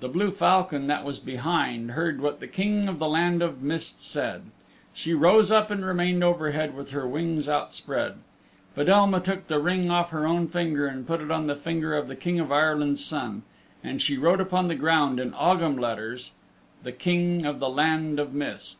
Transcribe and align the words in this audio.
The 0.00 0.08
blue 0.08 0.30
falcon 0.30 0.86
that 0.86 1.04
was 1.04 1.18
behind 1.18 1.90
heard 1.90 2.22
what 2.22 2.40
the 2.40 2.46
King 2.46 2.88
of 2.88 2.98
the 2.98 3.06
Land 3.06 3.42
of 3.42 3.60
Mist 3.62 4.00
said. 4.00 4.44
She 4.94 5.12
rose 5.12 5.50
up 5.50 5.70
and 5.70 5.84
remained 5.84 6.24
overhead 6.24 6.74
with 6.74 6.88
her 6.92 7.06
wings 7.06 7.50
outspread. 7.50 8.14
Fedelma 8.74 9.20
took 9.20 9.48
the 9.48 9.58
ring 9.58 9.90
off 9.90 10.08
her 10.08 10.26
own 10.26 10.48
finger 10.48 10.86
and 10.86 11.06
put 11.06 11.20
it 11.20 11.30
on 11.30 11.48
the 11.48 11.54
finger 11.54 11.94
of 11.94 12.08
the 12.08 12.16
King 12.16 12.40
of 12.40 12.50
Ireland's 12.50 13.04
Son, 13.04 13.42
and 13.84 14.00
she 14.00 14.16
wrote 14.16 14.40
upon 14.40 14.68
the 14.68 14.74
ground 14.74 15.20
in 15.20 15.34
Ogham 15.38 15.76
letters, 15.76 16.32
"The 16.82 16.92
King 16.92 17.44
of 17.44 17.58
the 17.60 17.68
Land 17.68 18.18
of 18.18 18.32
Mist." 18.32 18.78